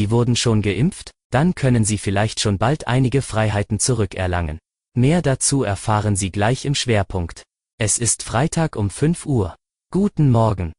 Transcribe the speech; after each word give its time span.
Sie 0.00 0.10
wurden 0.10 0.34
schon 0.34 0.62
geimpft? 0.62 1.10
Dann 1.30 1.54
können 1.54 1.84
Sie 1.84 1.98
vielleicht 1.98 2.40
schon 2.40 2.56
bald 2.56 2.88
einige 2.88 3.20
Freiheiten 3.20 3.78
zurückerlangen. 3.78 4.58
Mehr 4.96 5.20
dazu 5.20 5.62
erfahren 5.62 6.16
Sie 6.16 6.30
gleich 6.30 6.64
im 6.64 6.74
Schwerpunkt. 6.74 7.42
Es 7.78 7.98
ist 7.98 8.22
Freitag 8.22 8.76
um 8.76 8.88
5 8.88 9.26
Uhr. 9.26 9.56
Guten 9.92 10.30
Morgen. 10.30 10.72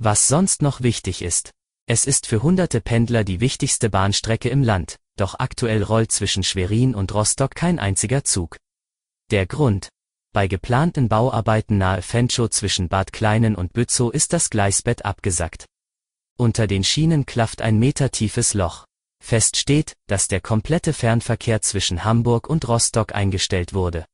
Was 0.00 0.28
sonst 0.28 0.62
noch 0.62 0.82
wichtig 0.82 1.20
ist. 1.22 1.50
Es 1.88 2.04
ist 2.06 2.28
für 2.28 2.40
hunderte 2.40 2.80
Pendler 2.80 3.24
die 3.24 3.40
wichtigste 3.40 3.90
Bahnstrecke 3.90 4.48
im 4.48 4.62
Land, 4.62 4.94
doch 5.16 5.40
aktuell 5.40 5.82
rollt 5.82 6.12
zwischen 6.12 6.44
Schwerin 6.44 6.94
und 6.94 7.12
Rostock 7.12 7.56
kein 7.56 7.80
einziger 7.80 8.22
Zug. 8.22 8.58
Der 9.32 9.46
Grund? 9.46 9.88
Bei 10.32 10.46
geplanten 10.46 11.08
Bauarbeiten 11.08 11.78
nahe 11.78 12.00
Fenchow 12.00 12.48
zwischen 12.48 12.88
Bad 12.88 13.12
Kleinen 13.12 13.56
und 13.56 13.72
Bützow 13.72 14.14
ist 14.14 14.32
das 14.32 14.50
Gleisbett 14.50 15.04
abgesackt. 15.04 15.66
Unter 16.40 16.68
den 16.68 16.84
Schienen 16.84 17.26
klafft 17.26 17.62
ein 17.62 17.80
metertiefes 17.80 18.54
Loch. 18.54 18.84
Fest 19.20 19.56
steht, 19.56 19.94
dass 20.06 20.28
der 20.28 20.40
komplette 20.40 20.92
Fernverkehr 20.92 21.62
zwischen 21.62 22.04
Hamburg 22.04 22.48
und 22.48 22.68
Rostock 22.68 23.12
eingestellt 23.12 23.74
wurde. 23.74 24.06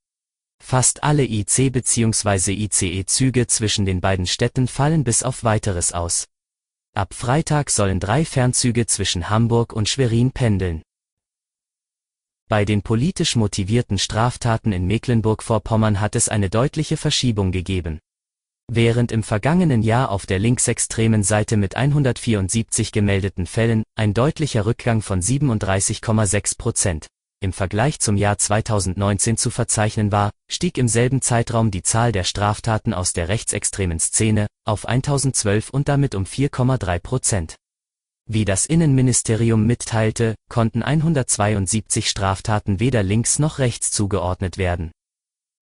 Fast 0.59 1.02
alle 1.05 1.24
IC 1.24 1.70
bzw. 1.70 2.52
ICE-Züge 2.52 3.46
zwischen 3.46 3.84
den 3.84 4.01
beiden 4.01 4.27
Städten 4.27 4.68
fallen 4.68 5.05
bis 5.05 5.23
auf 5.23 5.45
weiteres 5.45 5.92
aus. 5.92 6.24
Ab 6.96 7.12
Freitag 7.12 7.68
sollen 7.68 8.01
drei 8.01 8.24
Fernzüge 8.24 8.87
zwischen 8.87 9.29
Hamburg 9.29 9.74
und 9.74 9.91
Schwerin 9.91 10.32
pendeln. 10.32 10.82
Bei 12.48 12.65
den 12.65 12.80
politisch 12.80 13.37
motivierten 13.37 13.98
Straftaten 13.98 14.73
in 14.73 14.87
Mecklenburg-Vorpommern 14.87 16.01
hat 16.01 16.16
es 16.16 16.30
eine 16.30 16.48
deutliche 16.48 16.96
Verschiebung 16.96 17.52
gegeben. 17.52 17.98
Während 18.73 19.12
im 19.12 19.23
vergangenen 19.23 19.82
Jahr 19.82 20.10
auf 20.10 20.27
der 20.27 20.38
linksextremen 20.38 21.23
Seite 21.23 21.56
mit 21.56 21.77
174 21.77 22.92
gemeldeten 22.92 23.46
Fällen 23.46 23.84
ein 23.95 24.14
deutlicher 24.14 24.66
Rückgang 24.66 25.02
von 25.02 25.20
37,6 25.20 26.59
Prozent 26.59 27.07
im 27.45 27.52
Vergleich 27.52 28.01
zum 28.01 28.16
Jahr 28.16 28.38
2019 28.38 29.37
zu 29.37 29.51
verzeichnen 29.51 30.10
war, 30.10 30.30
stieg 30.51 30.79
im 30.79 30.88
selben 30.88 31.20
Zeitraum 31.20 31.70
die 31.70 31.82
Zahl 31.82 32.10
der 32.10 32.24
Straftaten 32.24 32.95
aus 32.95 33.12
der 33.12 33.29
rechtsextremen 33.29 34.01
Szene 34.01 34.46
auf 34.65 34.88
1012 34.88 35.68
und 35.68 35.88
damit 35.88 36.15
um 36.15 36.24
4,3 36.24 36.98
Prozent. 37.01 37.57
Wie 38.26 38.46
das 38.46 38.65
Innenministerium 38.65 39.66
mitteilte, 39.66 40.35
konnten 40.48 40.82
172 40.82 42.09
Straftaten 42.09 42.80
weder 42.80 43.02
links 43.02 43.38
noch 43.38 43.59
rechts 43.59 43.90
zugeordnet 43.90 44.57
werden. 44.57 44.90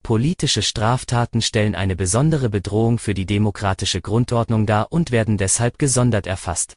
Politische 0.03 0.63
Straftaten 0.63 1.43
stellen 1.43 1.75
eine 1.75 1.95
besondere 1.95 2.51
Bedrohung 2.51 2.99
für 2.99 3.15
die 3.15 3.27
demokratische 3.27 4.01
Grundordnung 4.01 4.67
dar 4.67 4.91
und 4.91 5.13
werden 5.13 5.39
deshalb 5.39 5.79
gesondert 5.79 6.27
erfasst. 6.27 6.75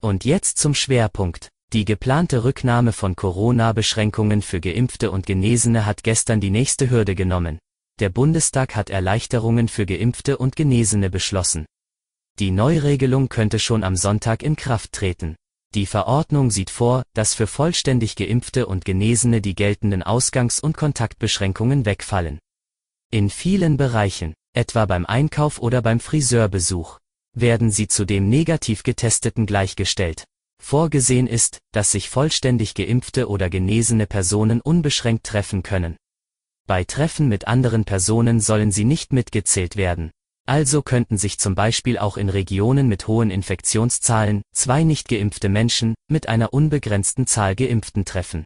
Und 0.00 0.24
jetzt 0.24 0.58
zum 0.58 0.74
Schwerpunkt. 0.74 1.48
Die 1.72 1.84
geplante 1.84 2.44
Rücknahme 2.44 2.92
von 2.92 3.16
Corona-Beschränkungen 3.16 4.40
für 4.40 4.60
Geimpfte 4.60 5.10
und 5.10 5.26
Genesene 5.26 5.84
hat 5.84 6.04
gestern 6.04 6.40
die 6.40 6.50
nächste 6.50 6.90
Hürde 6.90 7.14
genommen. 7.14 7.58
Der 7.98 8.10
Bundestag 8.10 8.76
hat 8.76 8.90
Erleichterungen 8.90 9.68
für 9.68 9.86
Geimpfte 9.86 10.36
und 10.36 10.54
Genesene 10.54 11.10
beschlossen. 11.10 11.66
Die 12.38 12.50
Neuregelung 12.50 13.30
könnte 13.30 13.58
schon 13.58 13.82
am 13.82 13.96
Sonntag 13.96 14.42
in 14.42 14.54
Kraft 14.54 14.92
treten. 14.92 15.36
Die 15.74 15.86
Verordnung 15.86 16.50
sieht 16.50 16.70
vor, 16.70 17.02
dass 17.12 17.34
für 17.34 17.46
vollständig 17.46 18.16
Geimpfte 18.16 18.66
und 18.66 18.84
Genesene 18.84 19.40
die 19.40 19.54
geltenden 19.54 20.02
Ausgangs- 20.02 20.60
und 20.60 20.76
Kontaktbeschränkungen 20.76 21.84
wegfallen. 21.84 22.38
In 23.10 23.30
vielen 23.30 23.76
Bereichen, 23.76 24.34
etwa 24.54 24.86
beim 24.86 25.06
Einkauf 25.06 25.58
oder 25.58 25.82
beim 25.82 26.00
Friseurbesuch, 26.00 26.98
werden 27.34 27.70
sie 27.70 27.88
zudem 27.88 28.28
negativ 28.28 28.82
Getesteten 28.82 29.46
gleichgestellt. 29.46 30.24
Vorgesehen 30.62 31.26
ist, 31.26 31.60
dass 31.72 31.92
sich 31.92 32.08
vollständig 32.08 32.74
geimpfte 32.74 33.28
oder 33.28 33.50
genesene 33.50 34.06
Personen 34.06 34.60
unbeschränkt 34.60 35.26
treffen 35.26 35.62
können. 35.62 35.96
Bei 36.66 36.84
Treffen 36.84 37.28
mit 37.28 37.46
anderen 37.46 37.84
Personen 37.84 38.40
sollen 38.40 38.72
sie 38.72 38.84
nicht 38.84 39.12
mitgezählt 39.12 39.76
werden. 39.76 40.10
Also 40.46 40.80
könnten 40.82 41.18
sich 41.18 41.38
zum 41.38 41.56
Beispiel 41.56 41.98
auch 41.98 42.16
in 42.16 42.28
Regionen 42.28 42.86
mit 42.86 43.08
hohen 43.08 43.30
Infektionszahlen 43.30 44.42
zwei 44.54 44.84
nicht 44.84 45.08
geimpfte 45.08 45.48
Menschen 45.48 45.96
mit 46.08 46.28
einer 46.28 46.52
unbegrenzten 46.52 47.26
Zahl 47.26 47.56
Geimpften 47.56 48.04
treffen. 48.04 48.44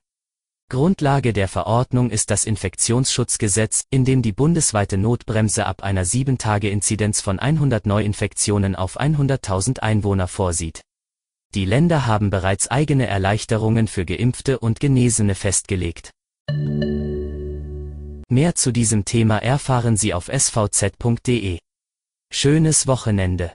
Grundlage 0.70 1.32
der 1.32 1.48
Verordnung 1.48 2.10
ist 2.10 2.30
das 2.30 2.44
Infektionsschutzgesetz, 2.44 3.82
in 3.90 4.04
dem 4.04 4.22
die 4.22 4.32
bundesweite 4.32 4.96
Notbremse 4.96 5.66
ab 5.66 5.82
einer 5.82 6.06
7-Tage-Inzidenz 6.06 7.20
von 7.20 7.38
100 7.38 7.86
Neuinfektionen 7.86 8.76
auf 8.76 8.98
100.000 8.98 9.80
Einwohner 9.80 10.28
vorsieht. 10.28 10.80
Die 11.54 11.64
Länder 11.64 12.06
haben 12.06 12.30
bereits 12.30 12.70
eigene 12.70 13.08
Erleichterungen 13.08 13.88
für 13.88 14.06
Geimpfte 14.06 14.60
und 14.60 14.78
Genesene 14.80 15.34
festgelegt. 15.34 16.12
Mehr 18.28 18.54
zu 18.54 18.70
diesem 18.72 19.04
Thema 19.04 19.38
erfahren 19.38 19.96
Sie 19.96 20.14
auf 20.14 20.28
svz.de. 20.28 21.58
Schönes 22.32 22.86
Wochenende. 22.86 23.52